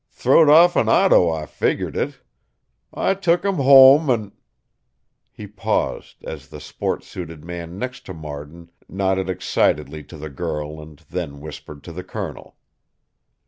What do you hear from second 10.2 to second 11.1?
girl and